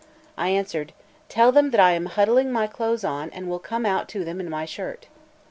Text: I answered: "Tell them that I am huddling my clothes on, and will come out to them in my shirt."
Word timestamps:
I 0.35 0.49
answered: 0.49 0.93
"Tell 1.29 1.51
them 1.51 1.69
that 1.69 1.79
I 1.79 1.91
am 1.91 2.07
huddling 2.07 2.51
my 2.51 2.65
clothes 2.65 3.03
on, 3.03 3.29
and 3.29 3.47
will 3.47 3.59
come 3.59 3.85
out 3.85 4.09
to 4.09 4.25
them 4.25 4.39
in 4.39 4.49
my 4.49 4.65
shirt." 4.65 5.05